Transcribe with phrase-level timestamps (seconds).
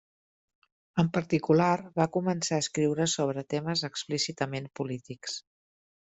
[1.03, 5.39] En particular, va començar a escriure sobre temes explícitament polítics.